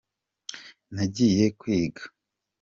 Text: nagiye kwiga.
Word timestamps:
nagiye 0.93 1.45
kwiga. 1.59 2.01